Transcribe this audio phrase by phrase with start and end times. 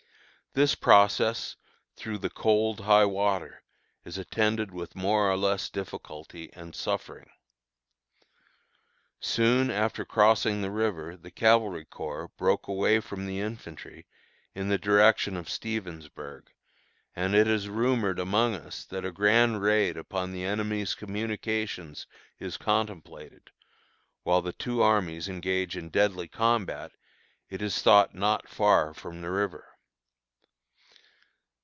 [0.53, 1.55] This process,
[1.95, 3.63] through the cold, high water,
[4.03, 7.29] is attended with more or less difficulty and suffering.
[9.21, 14.05] Soon after crossing the river the Cavalry Corps broke away from the infantry,
[14.53, 16.49] in the direction of Stevensburg;
[17.15, 22.07] and it is rumored among us that a grand raid upon the enemy's communications
[22.39, 23.51] is contemplated,
[24.23, 26.91] while the two armies engage in deadly combat,
[27.49, 29.69] it is thought not far from the river.